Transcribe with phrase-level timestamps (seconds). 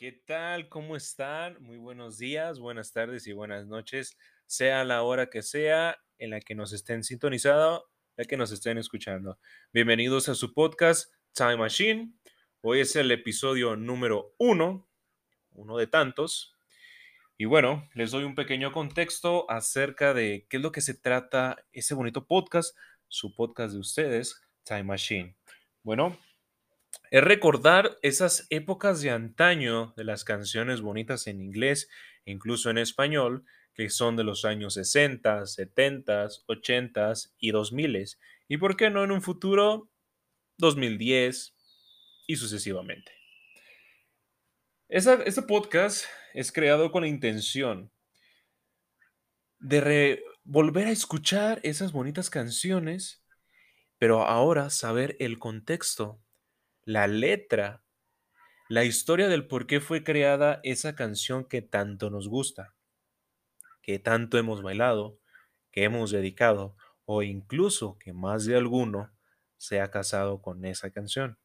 [0.00, 0.70] ¿Qué tal?
[0.70, 1.62] ¿Cómo están?
[1.62, 6.40] Muy buenos días, buenas tardes y buenas noches, sea la hora que sea en la
[6.40, 7.86] que nos estén sintonizando,
[8.16, 9.38] la que nos estén escuchando.
[9.74, 12.14] Bienvenidos a su podcast Time Machine.
[12.62, 14.88] Hoy es el episodio número uno,
[15.50, 16.56] uno de tantos.
[17.36, 21.66] Y bueno, les doy un pequeño contexto acerca de qué es lo que se trata
[21.72, 22.74] ese bonito podcast,
[23.06, 25.36] su podcast de ustedes, Time Machine.
[25.82, 26.18] Bueno,
[27.10, 31.88] es recordar esas épocas de antaño de las canciones bonitas en inglés
[32.24, 38.06] e incluso en español, que son de los años 60, 70, 80 y 2000,
[38.48, 39.90] y por qué no en un futuro
[40.58, 41.56] 2010
[42.28, 43.12] y sucesivamente.
[44.88, 47.90] este podcast es creado con la intención
[49.58, 53.24] de volver a escuchar esas bonitas canciones,
[53.98, 56.22] pero ahora saber el contexto
[56.84, 57.82] la letra,
[58.68, 62.74] la historia del por qué fue creada esa canción que tanto nos gusta,
[63.82, 65.18] que tanto hemos bailado,
[65.70, 69.10] que hemos dedicado o incluso que más de alguno
[69.56, 71.38] se ha casado con esa canción.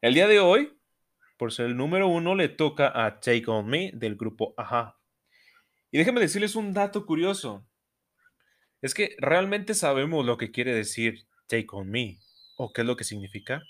[0.00, 0.78] El día de hoy,
[1.38, 4.98] por ser el número uno, le toca a Take On Me del grupo Aja.
[5.90, 7.66] Y déjenme decirles un dato curioso.
[8.82, 12.18] Es que realmente sabemos lo que quiere decir Take On Me
[12.56, 13.62] o qué es lo que significa.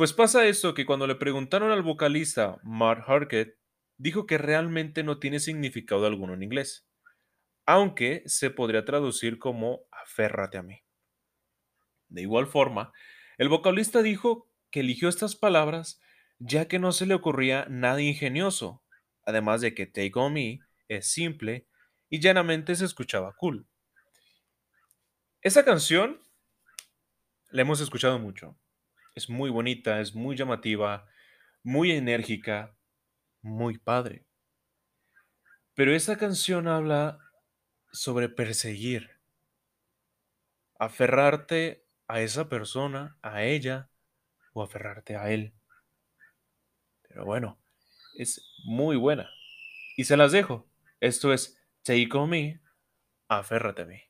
[0.00, 3.58] Pues pasa eso que cuando le preguntaron al vocalista Mark Harkett,
[3.98, 6.88] dijo que realmente no tiene significado alguno en inglés,
[7.66, 10.82] aunque se podría traducir como aférrate a mí.
[12.08, 12.94] De igual forma,
[13.36, 16.00] el vocalista dijo que eligió estas palabras
[16.38, 18.82] ya que no se le ocurría nada ingenioso,
[19.26, 21.66] además de que Take On Me es simple
[22.08, 23.66] y llanamente se escuchaba cool.
[25.42, 26.22] Esa canción
[27.50, 28.56] la hemos escuchado mucho
[29.14, 31.06] es muy bonita, es muy llamativa,
[31.62, 32.76] muy enérgica,
[33.42, 34.26] muy padre.
[35.74, 37.18] Pero esa canción habla
[37.92, 39.10] sobre perseguir,
[40.78, 43.90] aferrarte a esa persona, a ella,
[44.52, 45.54] o aferrarte a él.
[47.02, 47.58] Pero bueno,
[48.16, 49.30] es muy buena.
[49.96, 50.68] Y se las dejo.
[51.00, 52.60] Esto es Take On Me,
[53.28, 54.09] aférrate a mí.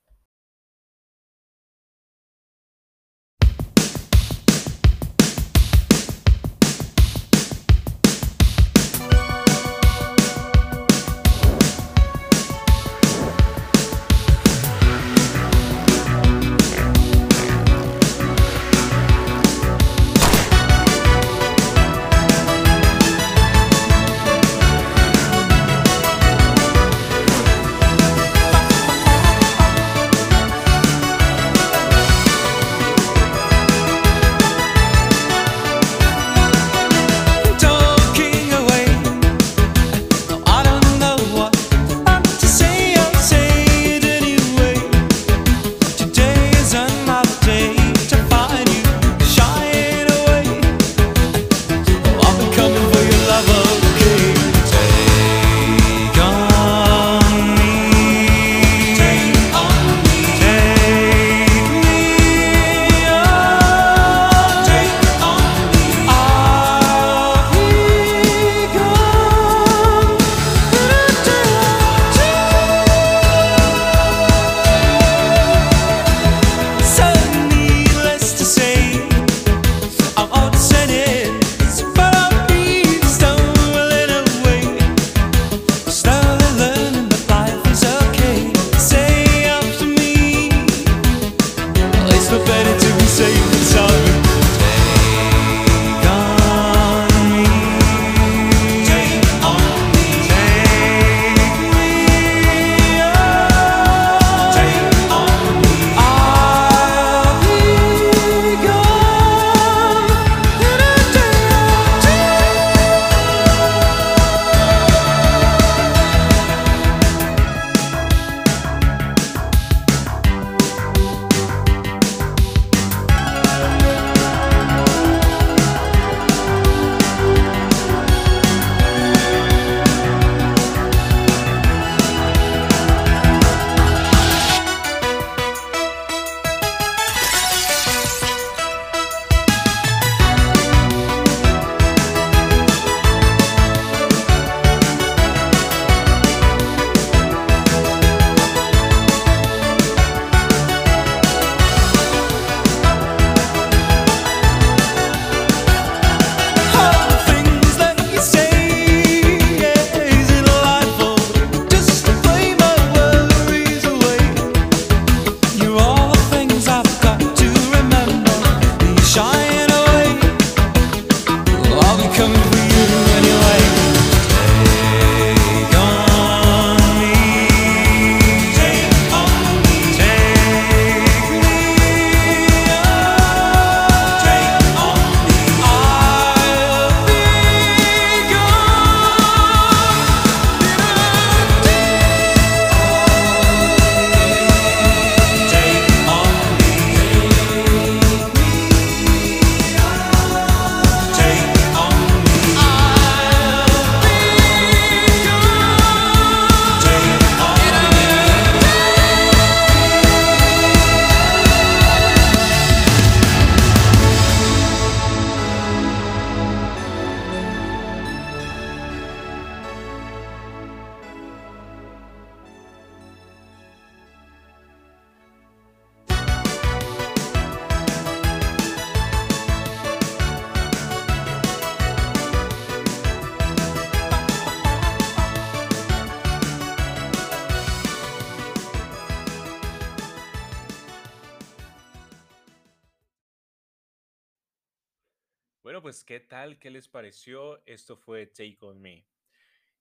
[245.70, 246.58] Bueno, pues, ¿qué tal?
[246.58, 247.64] ¿Qué les pareció?
[247.64, 249.06] Esto fue Take On Me.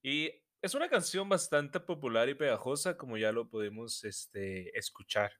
[0.03, 0.31] Y
[0.61, 5.31] es una canción bastante popular y pegajosa, como ya lo podemos este, escuchar.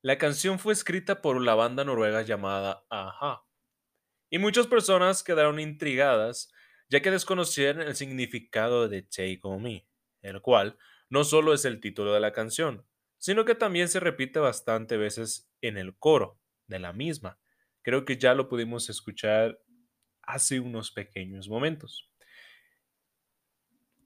[0.00, 3.44] La canción fue escrita por la banda noruega llamada Aja.
[4.30, 6.52] Y muchas personas quedaron intrigadas
[6.88, 9.88] ya que desconocían el significado de Take On Me,
[10.20, 10.78] el cual
[11.08, 12.86] no solo es el título de la canción,
[13.18, 16.38] sino que también se repite bastante veces en el coro
[16.68, 17.41] de la misma.
[17.82, 19.60] Creo que ya lo pudimos escuchar
[20.22, 22.08] hace unos pequeños momentos.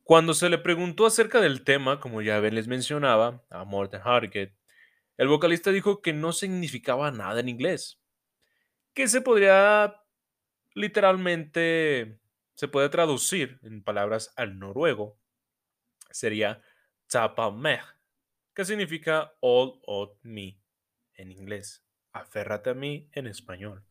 [0.03, 4.55] Cuando se le preguntó acerca del tema, como ya les mencionaba, a Morten Harket,
[5.17, 8.01] el vocalista dijo que no significaba nada en inglés,
[8.95, 10.03] que se podría
[10.75, 12.21] literalmente,
[12.55, 15.19] se puede traducir en palabras al noruego,
[16.11, 16.63] sería
[17.09, 17.81] tapa meg,
[18.55, 20.61] que significa all of me
[21.15, 21.86] en inglés,
[22.19, 23.85] aférrate a mí en español.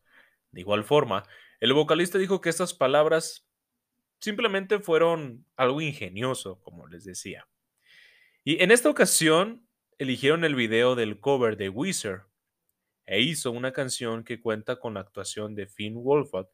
[0.51, 1.23] De igual forma,
[1.59, 3.47] el vocalista dijo que estas palabras
[4.19, 7.47] simplemente fueron algo ingenioso, como les decía.
[8.43, 9.67] Y en esta ocasión
[9.97, 12.23] eligieron el video del cover de Weezer
[13.05, 16.47] e hizo una canción que cuenta con la actuación de Finn Wolfhard,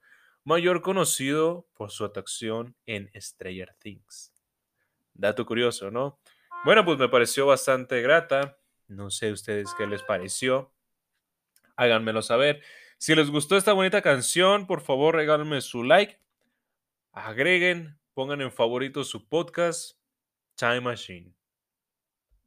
[0.43, 4.33] mayor conocido por su actuación en Stranger Things.
[5.13, 6.19] Dato curioso, ¿no?
[6.65, 8.57] Bueno, pues me pareció bastante grata.
[8.87, 10.73] No sé ustedes qué les pareció.
[11.81, 12.61] Háganmelo saber.
[12.99, 16.19] Si les gustó esta bonita canción, por favor regálenme su like.
[17.11, 19.97] Agreguen, pongan en favorito su podcast
[20.53, 21.33] Time Machine.